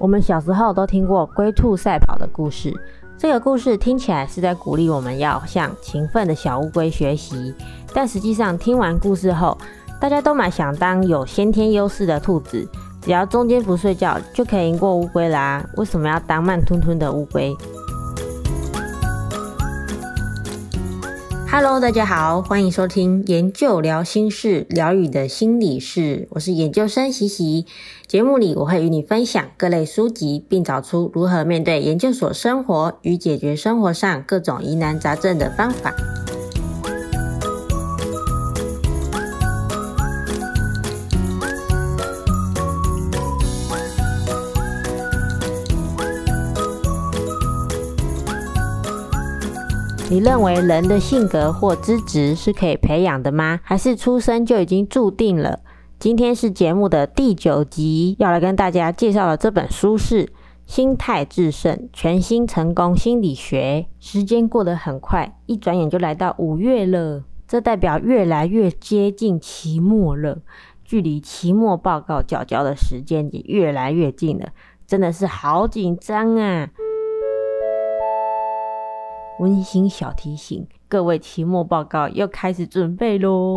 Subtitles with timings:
[0.00, 2.74] 我们小时候都听过龟兔赛跑的故事，
[3.18, 7.54] 这个故事听起来是在鼓励我们要向勤奋的小乌龟学习。
[7.92, 9.58] 但实际上，听完故事后，
[10.00, 12.66] 大家都蛮想当有先天优势的兔子，
[13.02, 15.62] 只要中间不睡觉就可以赢过乌龟啦。
[15.76, 17.54] 为什么要当慢吞吞的乌龟
[21.52, 26.28] ？Hello，大家好，欢迎收听研究聊心室，疗愈的心理事。
[26.30, 27.66] 我是研究生习习。
[28.06, 35.92] 节目里我会与你分享各类书籍，并找出如何面对研究所生活与解决生活上各种疑难杂症的方法。
[50.10, 53.60] 你认为人的性格或资质是可以培养的吗？
[53.62, 55.60] 还是出生就已经注定了？
[56.00, 60.26] 今天是节目的第九集，要来跟大家介绍的这本书是
[60.66, 63.86] 《心态致胜：全新成功心理学》。
[64.04, 70.38] 时间过得很快，一转眼就来到五月了，这代表越来越接近期末了，
[70.84, 74.48] 距离期末报告缴交的时间也越来越近了，
[74.88, 76.68] 真的是好紧张啊！
[79.40, 83.56] 温馨小提醒：各位期末报告又开始准备喽。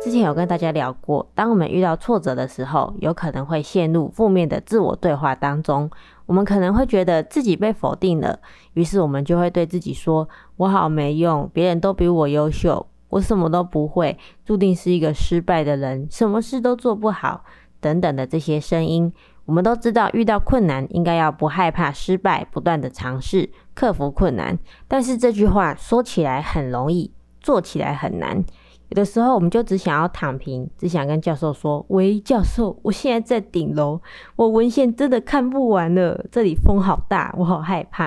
[0.00, 5.90] 之前有跟大家聊过，当我们遇到挫折的时候，有可能会陷入负面的自我对话当中。
[6.26, 8.38] 我们可能会觉得自己被否定了，
[8.74, 17.44] 于是我们就会对自己说：“我好没用，别人都比我优秀，我什么都不会，注定是一个失败的人，什么事都做不好。”
[17.82, 19.12] 等等的这些声音。
[19.44, 24.58] 我们都知道，遇到困难应该要不害怕失败，不断的尝试克服困难。
[24.86, 28.44] 但是这句话说起来很容易，做起来很难。
[28.88, 34.00] 有的时候，我们就只想要躺平，只想跟教授说：“喂，教授，我现在在顶楼，
[34.36, 38.04] 我文献真的看不完了，这里风好大，我好害怕。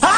[0.00, 0.08] 啊”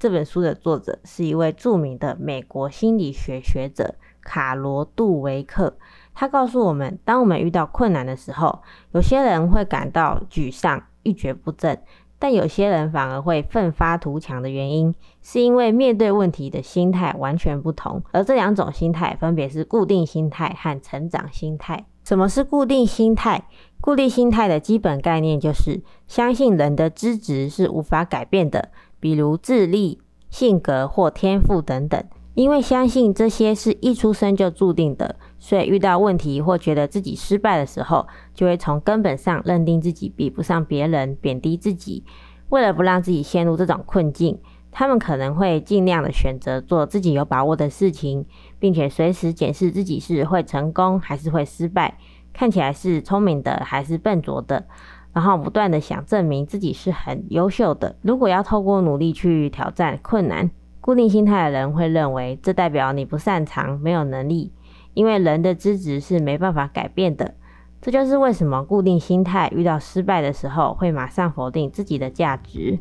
[0.00, 5.76] 这本书的作者是一位著名的美国心理学学者卡罗杜维克。
[6.14, 8.60] 他告诉我们，当我们遇到困难的时候，
[8.92, 11.78] 有些人会感到沮丧、一蹶不振，
[12.18, 18.02] 但有些人反而会奋发图强的原因，是因为面对问题的心态完全不同。
[18.12, 21.86] 而这两种心态分别是固定心态和成长心态。
[22.04, 23.44] 什么是固定心态？
[23.80, 30.00] 固定心态的基本概念就是相信人的资质是无法改变的，比如智力、
[30.30, 32.04] 性格或天赋等等。
[32.34, 42.04] 因为相信这些是一出生就注定的，所以遇到问题或觉得自己失败的时候，就会从根本上认定自己比不上别人，贬低自己。
[42.50, 44.38] 为了不让自己陷入这种困境，
[44.70, 48.24] 他们可能会尽量的选择做自己有把握的事情，
[48.60, 51.98] 并且随时检视自己是会成功还是会失败，
[52.32, 54.64] 看起来是聪明的还是笨拙的，
[55.12, 57.96] 然后不断的想证明自己是很优秀的。
[58.02, 60.48] 如果要透过努力去挑战困难，
[60.80, 64.52] 固定心态的人会认为，这代表你不擅长、没有能力，
[64.94, 67.34] 因为人的资质是没办法改变的。
[67.80, 72.78] 这就是为什么固定心态遇到失败的时候，会马上否定自己的价值。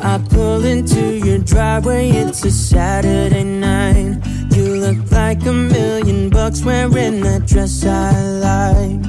[0.00, 4.20] I pull into your driveway, it's a Saturday night.
[4.56, 9.04] You look like a million bucks wearing that dress I like.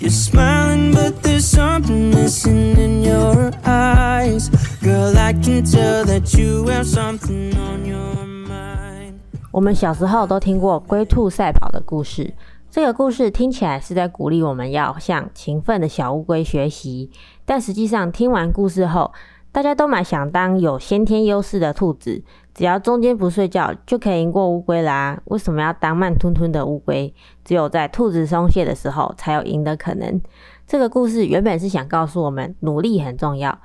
[0.00, 4.50] You're smiling, but there's something missing in your eyes.
[4.82, 9.12] Girl, I can tell that you have something on your mind.
[9.52, 12.32] 我们小时候都听过龟兔赛跑的故事，
[12.70, 17.10] 这个故事听起来是在鼓励我们要向勤奋的小乌龟学习，
[17.44, 19.12] 但实际上听完故事后，
[19.52, 22.22] 大家都蛮想当有先天优势的兔子，
[22.54, 25.20] 只要中间不睡觉就可以赢过乌龟啦。
[25.26, 27.12] 为什么要当慢吞吞的乌龟？
[27.44, 30.18] 只有在兔子松懈的时候才有赢的可能。
[30.66, 33.58] 这个故事原本是想告诉我们努力很重要，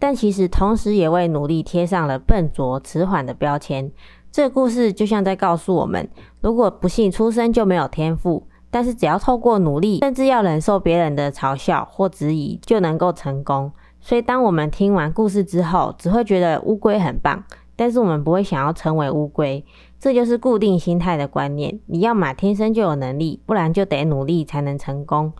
[0.00, 3.92] 但其实同时也为努力贴上了笨拙、迟缓的标签。
[4.32, 6.08] 这个故事就像在告诉我们，
[6.40, 13.70] 如果不幸出生就没有天赋，但是只要透过努力，甚至要忍受别人的嘲笑或质疑，就能够成功。
[14.00, 17.44] 所以，当我们听完故事之后，只会觉得乌龟很棒，
[17.76, 19.62] 但是我们不会想要成为乌龟。
[19.98, 21.78] 这就是固定心态的观念。
[21.84, 25.30] 你要嘛天生就有能力，不然就得努力才能成功。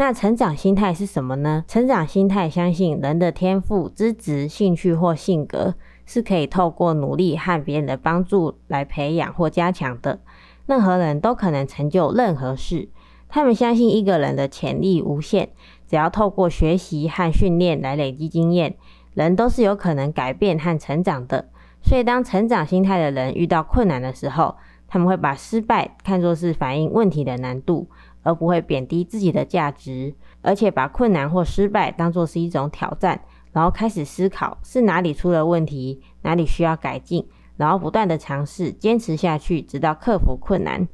[0.00, 1.64] 那成长心态是什么呢？
[1.66, 5.74] 成长心态相信人的天赋、资质、兴趣或性格
[6.06, 10.20] 是可以透过努力和别人的帮助来培养或加强的。
[10.66, 12.88] 任何人都可能成就任何事。
[13.28, 15.48] 他们相信一个人的潜力无限。
[15.88, 18.76] 只要透过学习和训练来累积经验，
[19.14, 21.48] 人都是有可能改变和成长的。
[21.82, 24.54] 所以当成长心态的人遇到困难的时候，
[24.86, 27.88] 他们会把失败看作是反映问题的难度，
[28.28, 33.18] 而不会贬低自己的价值，而且把困难或失败当作是一种挑战，
[33.52, 37.26] 然后开始思考是哪里出了问题，哪里需要改进，
[37.56, 40.86] 然后不断的尝试，坚持下去，直到克服困难。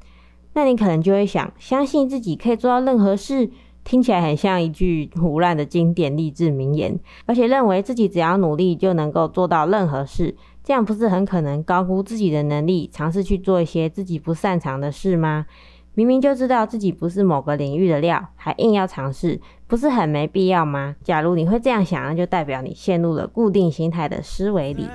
[0.53, 3.51] 那你可能就会想，相信自己可以做到任何事，
[3.83, 6.97] 听起来很像一句胡乱的经典励志名言，
[7.27, 15.47] 而且认为自己只要努力就能够做到任何事，这样不是很可能高估自己的能力，尝试去做一些自己不擅长的事吗？
[15.95, 20.97] 明明就知道自己不是某个领域的料，还硬要尝试，不是很没必要吗？
[21.05, 24.89] 假如你会这样想，那就代表你陷入了固定心态的思维里。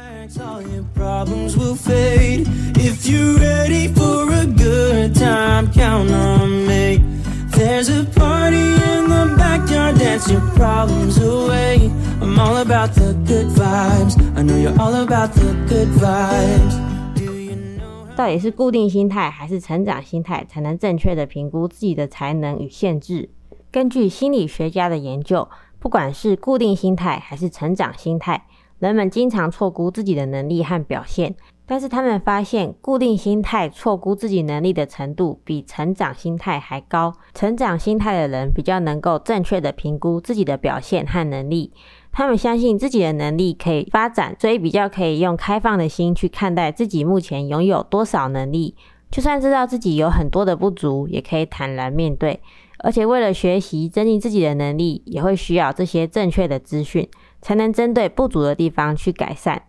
[18.19, 23.30] 到底是固定心态还是成长心态，才能正确的评估自己的才能与限制？
[23.71, 25.48] 根据心理学家的研究，
[25.80, 28.45] 不管是固定心态还是成长心态，
[28.80, 31.33] 人们经常错估自己的能力和表现。
[31.66, 37.13] 但是他们发现，固定心态错估自己能力的程度比成长心态还高。
[37.33, 41.71] 成长心态的人比较能够正确的评估自己的表现和能力。
[42.19, 48.75] 他们相信自己的能力可以发展，所以比较可以用开放的心去看待自己目前拥有多少能力。
[49.10, 52.42] 就算知道自己有很多的不足，也可以坦然面对。
[52.80, 57.07] 而且为了学习增进自己的能力，也会需要这些正确的资讯，
[57.42, 59.63] 才能针对不足的地方去改善。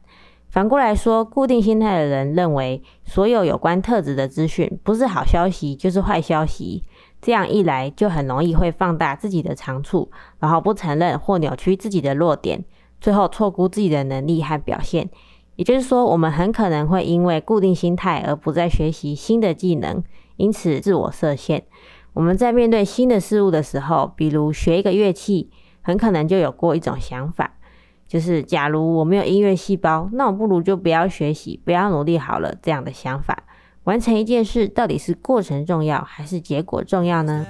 [0.48, 6.82] 反过来说，固定心态的人认为，所有有关特质的资讯，不是好消息就是坏消息。
[7.20, 12.64] 这样一来，就很容易会放大自己的长处，然后不承认或扭曲自己的弱点，
[13.00, 15.08] 最后错估自己的能力和表现。
[15.56, 20.02] 也就是说，我们很可能会因为固定心态而不再学习新的技能，
[20.36, 21.64] 因此自我设限。
[22.14, 25.50] 我们在面对新的事物的时候，比如学一个乐器，
[25.82, 27.58] 很可能就有过一种想法，
[28.08, 33.44] 就是假如我没有音乐细胞，那我不如就不要学习，不要努力好了，这样的想法。
[33.84, 37.46] 完成一件事，到底是过程重要还是结果重要呢？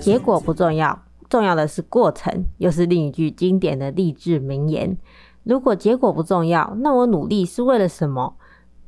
[0.00, 0.98] 结果不重要，
[1.30, 4.98] 重要的是过程，又是另一句经典的励志名言。
[5.44, 8.36] 如果结果不重要，那我努力是为了什么？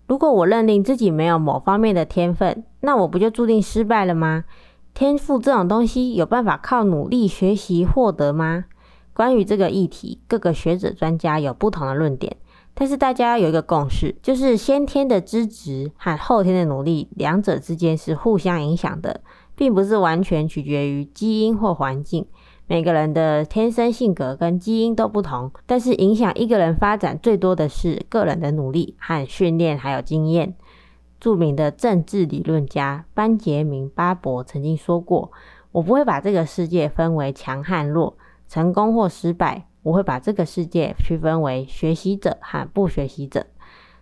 [0.08, 4.44] 如果我认定自己没有某方面的天分，那我不就注定失败了吗？
[4.92, 8.64] 天赋这种东西有办法靠努力学习获得吗？
[9.14, 12.36] 关于这个议题，各个学者专家有不同的论点，
[12.74, 19.22] 但是大家有一个共识，就是先天的资质和后天的努力，两者之间是互相影响的，
[19.54, 22.26] 并不是完全取决于基因或环境。
[22.66, 30.54] 每个人的天生性格跟基因都不同，但是影响一个人发展最多的是个人的努力和训练，还有经验。
[31.20, 35.30] 著名的政治理论家班杰明·巴伯曾经说过
[35.72, 38.16] ：“我不会把这个世界分为强和弱，
[38.48, 43.46] 成功或失败，我会把这个世界区分为学习者和不学习者。”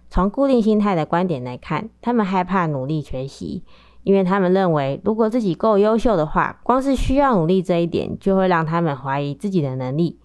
[0.08, 3.64] 从固定心态的观点来看，他们害怕努力学习。
[4.10, 10.18] 因为他们认为，如果自己够优秀的话，光是需要努力这一点，就会让他们怀疑自己的能力。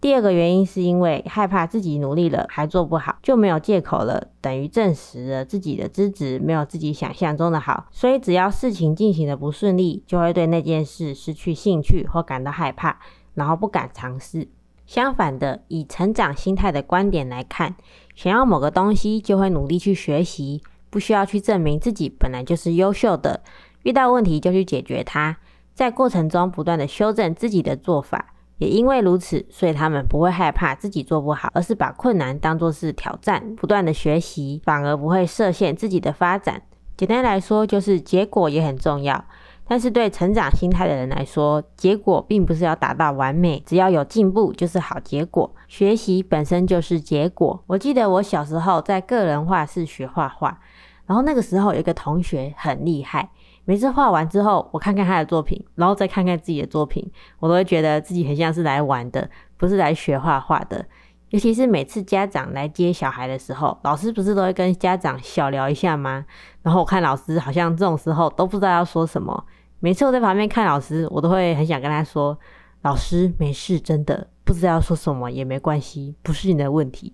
[0.00, 7.86] 第二个原因是因为害怕自己努力了还做不好，就没有借口了，等于证实了自己的资质没有自己想象中的好。
[7.90, 12.98] 所以只要事情进行的不顺利，就会对那件事失去兴趣或感到害怕，
[13.34, 14.48] 然后不敢尝试。
[14.86, 17.74] 相反的，以成长心态的观点来看，
[18.14, 20.62] 想要某个东西，就会努力去学习。
[20.96, 23.42] 不需要去证明自己本来就是优秀的，
[23.82, 25.36] 遇到问题就去解决它，
[25.74, 28.32] 在过程中不断的修正自己的做法。
[28.56, 36.62] 也因为如此，所以他们不会害怕自己做不好，而是把困难当作是挑战，不断的学习，反而不会设限自己的发展。
[36.96, 39.22] 简单来说，就是结果也很重要。
[39.68, 45.54] 但是对成长心态的人来说，结果并不是要达到完美，只要有进步就是好结果。
[45.68, 47.62] 学习本身就是结果。
[47.66, 50.58] 我记得我小时候在个人画室学画画。
[51.06, 53.30] 然后那个时候有一个同学很厉害，
[53.64, 60.84] 每次画完之后，我看看他的作品，然后再看看自己的作品，我都会觉得自己很像是来玩的，不是来学画画的。
[61.30, 66.24] 尤其是每次家长来接小孩的时候，老师不是都会跟家长小聊一下吗？
[66.62, 69.44] 然后我看老师好像这种时候都不知道要说什么。
[69.80, 72.38] 每次我在旁边看老师，我都会很想跟他说
[72.82, 77.12] ：“老师没事，真的不知道说什么也没关系，不是你的问题。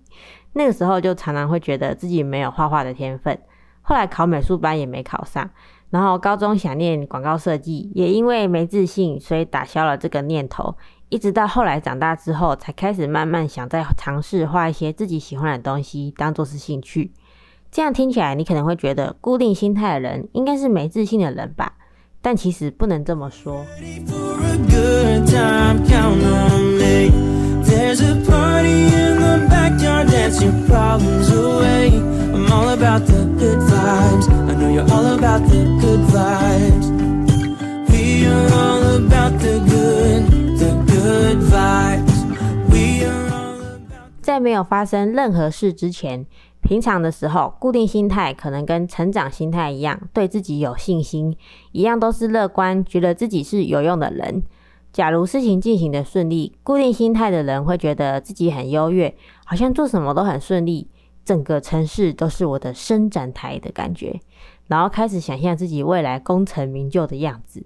[0.53, 3.37] 那个时候就常常会觉得自己没有画画的天分，
[3.83, 5.47] 后来考美术班也没考上，
[5.91, 10.75] 然后高中想念广告设计，也因为没自信，所以打消了这个念头。
[11.09, 17.11] 一直到后来长大之后，才开始慢慢想再尝试画一些自己喜欢的东西，当做是兴趣。
[17.71, 21.73] 这样听起来，你可能会觉得固定心态的人应该是没自信的人吧？
[22.21, 23.65] 但其实不能这么说。
[44.21, 46.25] 在没有发生任何事之前，
[46.61, 51.35] 平常的时候，固定心态可能跟成长心态一样，对自己有信心，
[51.71, 54.41] 一样都是乐观，觉得自己是有用的人。
[54.91, 59.13] 假如事情进行的顺利，固定心态的人会觉得自己很优越，
[59.45, 60.87] 好像做什么都很顺利，
[61.25, 64.19] 整个城市都是我的伸展台的感觉，
[64.73, 67.63] 然后开始想象自己未来功成名就的样子。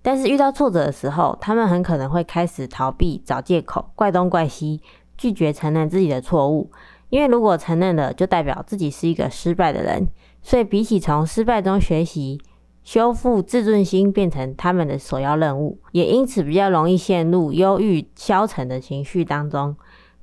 [0.00, 4.80] 但是遇到挫折的时候，他们很可能会开始逃避、找借口、怪东怪西。
[5.18, 6.70] 拒绝承认自己的错误，
[7.08, 10.06] 因为如果承认了，就代表自己是一个失败的人。
[10.42, 12.38] 所以，比起从失败中学习，
[12.84, 19.74] 修复自尊心变成他们的首要任务，也因此比较容易陷入忧郁、消沉的情绪当中。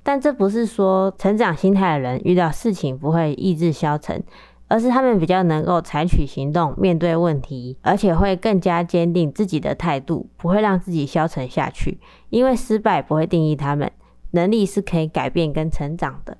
[0.03, 4.23] 但这不是说成长心态的人遇到事情不会意志消沉，
[4.67, 13.91] 而是他们比较能够采取行动面对问题，而且会更加坚定自己的态度，不会让自己消沉下去，因为失败不会定义他们。
[14.31, 16.37] 能力是可以改变跟成长的。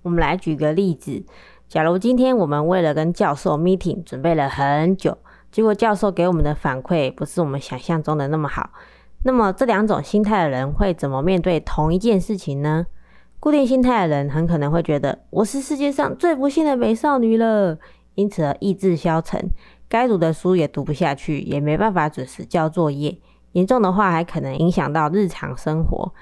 [0.00, 1.24] 我们来举个例子，
[1.68, 5.18] 假如今天我们为了跟教授 meeting 准备了很久，
[5.52, 8.70] 结果教授给我们的反馈不是我们想象中的那么好，
[9.24, 12.86] 那么这两种心态的人会怎么面对同一件事情呢？
[13.46, 17.78] 固定心态的人很可能会觉得我是世界上最不幸的美少女了，
[18.16, 19.48] 因此而意志消沉，
[19.88, 23.16] 该读的书也读不下去，也没办法准时交作业，
[23.52, 26.12] 严重的话还可能影响到日常生活。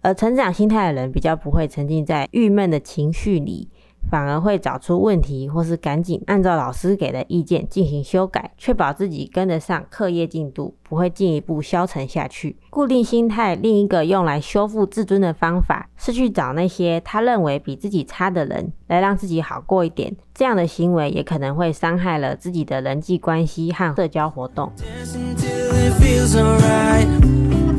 [0.00, 3.68] 而成长心态的人比较不会沉浸在郁闷的情绪里，
[4.10, 12.56] 反而会找出问题，或是赶紧按照老师给的意见进行修改，确保自己跟得上课业进度，不会进一步消沉下去。
[12.70, 20.14] 固定心态另一个用来修复自尊的方法，是去找那些他认为比自己差的人，来让自己好过一点。
[20.34, 24.72] 这样的行为也可能会伤害了自己的人际关系和社交活动。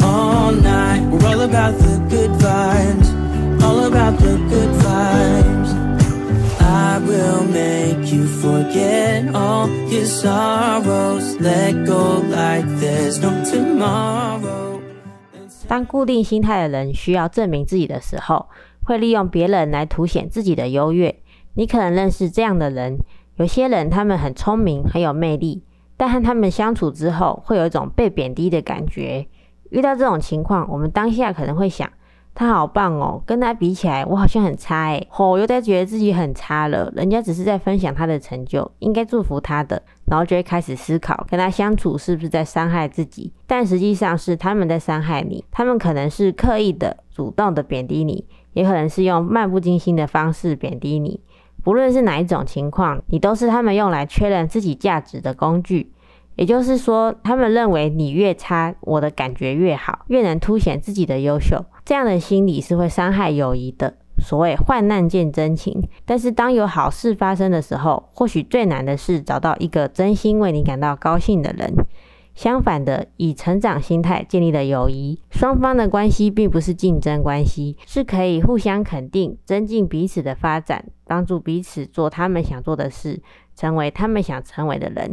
[0.03, 3.09] All night, we're all about the good vibes,
[3.61, 5.62] all about the good vibes.
[6.63, 11.37] I will make you forget all your sorrows.
[11.41, 14.79] Let go like there's no tomorrow.
[15.67, 18.47] 当固定心态的人需要证明自己的时候，
[18.85, 21.13] 会利用别人来凸显自己的优越。
[21.55, 22.99] 你可能认识这样的人，
[23.35, 25.63] 有些人他们很聪明，很有魅力，
[25.97, 29.27] 但和他们相处之后，会有一种被贬低的感觉。
[29.69, 31.89] 遇到这种情况，我们当下可能会想，
[32.35, 35.07] 他好棒哦，跟他比起来，我好像很差诶。
[35.11, 36.91] 吼，又在觉得自己很差了。
[36.95, 43.31] 人家只是在分享他的成就，应该祝福他的，然后就会开始思考，跟他相处是不是在伤害自己？
[43.45, 51.21] 但实际上是他们在伤害你，他们可能是刻意的、主动的贬低你，也可能是用漫不经心的方式贬低你。
[51.63, 55.92] 不论是哪一种情况，你都是他们用来确认自己价值的工具。
[56.35, 61.63] 也就是说，他们认为你越差，我的感觉越好，越能凸显自己的优秀。
[61.85, 63.95] 这样的心理是会伤害友谊的。
[64.19, 71.73] 所谓患难见真情，但是当有好事发生的时候，或许最难的是找到一个真心为你感到高兴的人。
[72.33, 83.21] 相反的，以成长心态建立的友谊，双方的关系并不是竞争关系，是可以互相肯定，增进彼此的发展，帮助彼此做他们想做的事，
[83.55, 85.11] 成为他们想成为的人。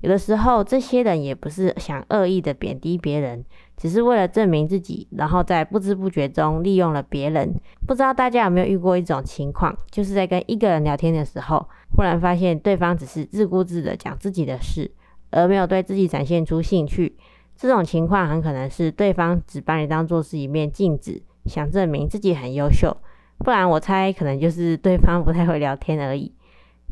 [0.00, 3.44] 有的时候，这些人也不是想恶意的贬低别人，
[3.76, 7.52] 只是为了证明自己，然后在不知不觉中利用了别人。
[7.86, 14.88] 不知道大家有没有遇过一种情况，就是在跟一个人聊天的时候，忽然发现对方只是自顾自的讲自己的事，
[15.30, 17.16] 而没有对自己展现出兴趣。
[17.56, 22.96] 这种情况很可能是对方只把你当做是一面镜子，想证明自己很优秀。
[23.38, 26.32] 不然我猜，可能就是对方不太会聊天而已。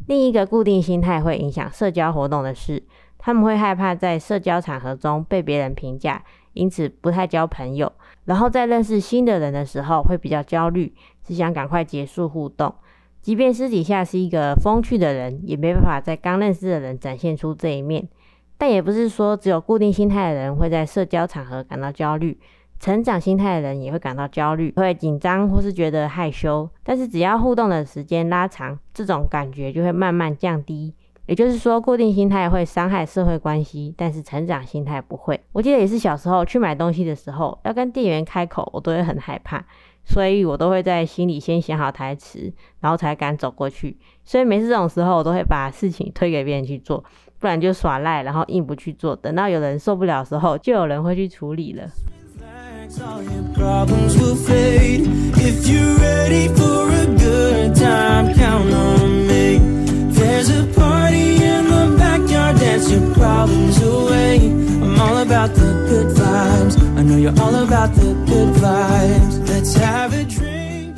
[0.06, 2.82] 另一个固定心态会影响社交活动的是，
[3.18, 6.22] 他们会害怕在社交场合中被别人评价，
[6.52, 7.92] 因此不太交朋友。
[8.24, 10.94] 然后在认识新的人的时候会比较焦虑，
[11.24, 12.74] 只想赶快结束互动。
[13.20, 18.08] 即便私底下是一个风趣的人，也没办法在刚认识的人展现出这一面。
[18.56, 22.38] 但也不是说只有固定心态的人会在社交场合感到焦虑，
[22.78, 26.68] 成长心态的人也会感到焦虑，会紧张或是觉得害羞。
[26.84, 30.94] 但是只要互动的时间拉长，这种感觉就会慢慢降低。
[31.26, 35.40] 也就是说，固定心态会伤害社会关系，但是成长心态不会。
[35.52, 39.64] 我记得也是小时候去买东西的时候，要跟店员开口，我都会很害怕，
[40.04, 43.96] 所以我都会在心里先想好台词，然后才敢走过去。
[44.22, 47.02] 所以每次这种时候，我都会把事情推给别人去做，
[47.40, 49.16] 不然就耍赖，然后硬不去做。
[49.16, 51.88] 等到有人受不了的时候，就有人会去处理了。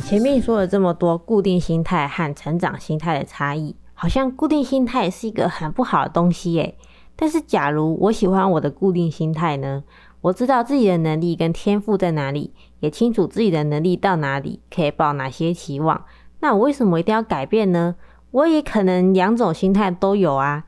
[0.07, 6.77] 前面说了这么多固定心态和成长心态的差异，好像固定心态是一个很不好的东西耶。
[7.17, 9.83] 但是，假如我喜欢我的固定心态呢？
[10.21, 16.05] 我知道自己的能力跟天赋在哪里，也清楚自己的能力到哪里，可以抱哪些期望。
[16.41, 17.95] 那我为什么一定要改变呢？
[18.31, 20.65] 我也可能两种心态都有啊。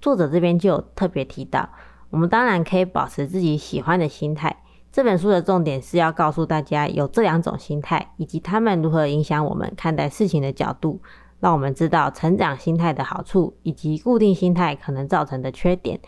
[0.00, 1.68] 作者这边就有特别提到，
[2.10, 4.56] 我们当然可以保持自己喜欢的心态。
[4.90, 11.00] 这本书的重点是要告诉大家有这两种心态，以及他们如何影响我们看待事情的角度，
[11.38, 16.00] 让我们知道成长心态的好处，以及固定心态可能造成的缺点。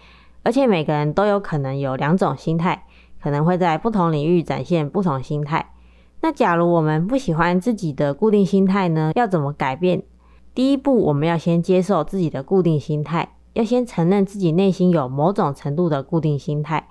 [0.48, 2.86] 而且每个人都有可能有两种心态，
[3.22, 5.74] 可能会在不同领域展现不同心态。
[6.22, 9.12] 那假如我们不喜欢自己的固定心态呢？
[9.14, 10.02] 要怎么改变？
[10.54, 16.88] 第一步，我们要先接受自己的固定心态，要先承认自己内心有某种程度的固定心态。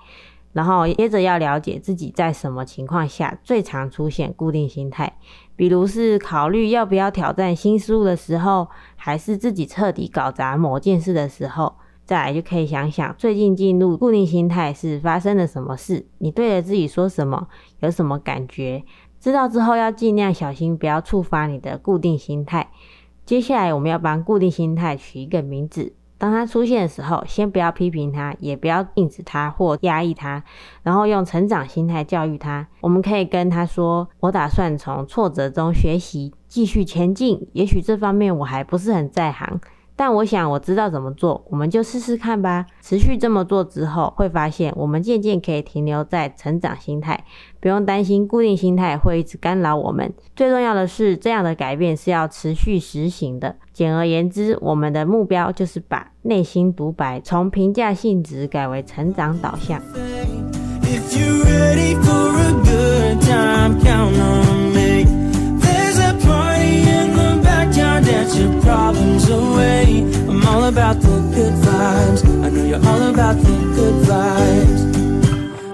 [0.52, 5.18] 然后接着要了解自己在什么情况下最常出现固定心态，
[5.56, 11.74] 比如是考虑要不要挑战新事物的时候，还是自己彻底搞砸某件事的时候。
[12.08, 17.48] 再来就可以想想最近进入固定心态是发生了什么事，你对着自己说什么，
[17.80, 18.82] 有什么感觉？
[19.20, 22.70] 知道之后要尽量小心，不要触发你的固定心态。
[23.26, 25.92] 接下来我们要帮固定心态取一个名字。
[26.16, 30.42] 当它出现的时候，先不要批评它，也不要禁止它或压抑它，
[30.82, 32.66] 然后用成长心态教育它。
[32.80, 37.46] 我们可以跟他说：“我打算从挫折中学习，继续前进。
[37.52, 39.60] 也许这方面我还不是很在行。”
[39.98, 42.64] 但我想我知道怎么做，我们就试试看吧。
[42.80, 47.24] 持续这么做之后，会发现我们渐渐可以停留在成长心态，
[47.58, 50.14] 不用担心固定心态会一直干扰我们。
[50.36, 53.56] 最重要的是，这样的改变是要持续实行的。
[53.72, 59.82] 简而言之，我们的目标就是把内心独白从评价性质改为成长导向。
[68.38, 72.24] Your problems away，i'm all about the good vibes.
[72.42, 74.86] I know you're all about the good vibes.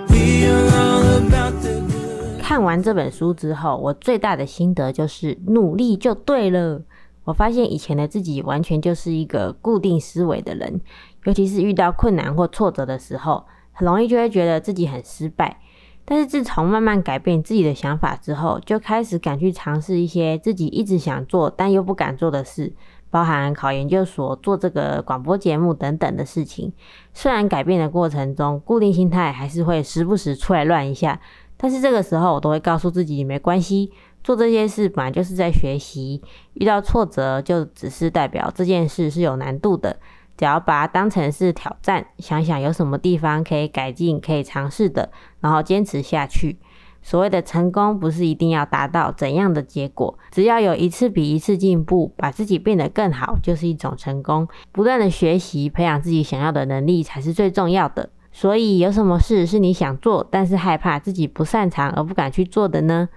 [0.09, 2.41] We are all about the good。
[2.43, 6.83] 看完这本书之后，我最大的心得就是努力就对了。
[7.25, 10.81] 我发现以前的自己完全就是一个固定思维的人，
[11.25, 15.59] 尤其是遇到困难或挫折的时候，很容易就会觉得自己很失败。
[16.07, 22.73] 但是自从慢慢改变自己的想法之后，就开始敢去尝试一些自己一直想做但又不敢做的事，
[23.09, 26.73] 包含考研究所、做这个广播节目等等的事情。
[27.15, 31.19] 虽然改变的过程中，固定心态还是会时不时出来乱一下，
[31.57, 33.91] 但是这个时候我都会告诉自己没关系，
[34.23, 36.21] 做这些事本来就是在学习，
[36.53, 39.97] 遇到挫折就只是代表这件事是有难度的。
[40.37, 46.59] 只要把它当成是挑战，想想有什么地方可以改进、可以尝试的，然后坚持下去。
[47.03, 54.49] 所谓的成功，不是一定要达到怎样的结果，只要有一次比一次进步，把自己变得更好，就是一种成功。
[54.73, 58.09] 不断的学习，培养自己想要的能力，才是最重要的。
[58.33, 63.09] 所以，有什么事是你想做，但是害怕自己不擅长而不敢去做的呢？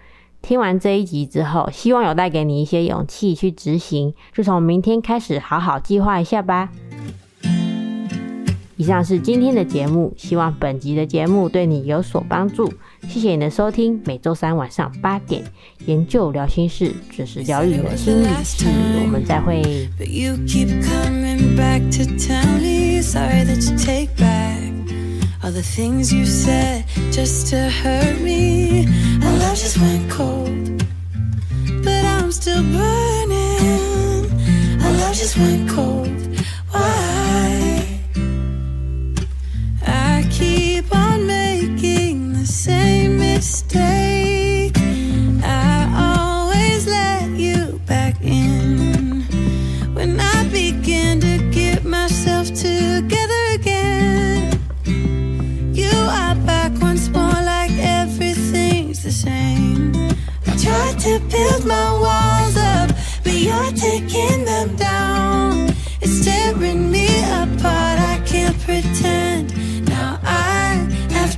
[0.42, 6.70] 听完这一集之后，希望有带给你一些勇气去执行，就从明天开始好好计划一下吧。
[8.78, 12.72] 以上是今天的节目，希望本集的节目对你有所帮助。
[13.08, 15.44] 谢谢你的收听，每周三晚上八点，
[15.88, 18.68] 研究聊心事，只是疗愈你的心理事。
[19.02, 19.90] 我们再会。
[25.44, 28.86] All the things you said just to hurt me.
[29.20, 30.84] My love just went cold,
[31.84, 34.30] but I'm still burning.
[34.80, 36.08] My love just went cold.
[36.72, 37.67] Why?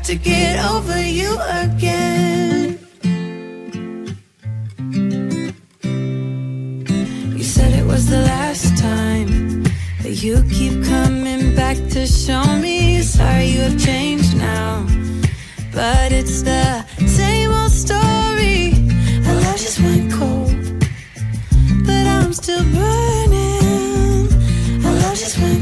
[0.10, 2.80] to get over you again.
[7.38, 9.62] You said it was the last time
[10.02, 13.04] that you keep coming back to show me.
[13.04, 14.84] Sorry, you have changed now,
[15.72, 18.74] but it's the same old story.
[19.28, 20.56] Our love just went cold,
[21.86, 24.26] but I'm still burning.
[24.84, 25.59] Our love just went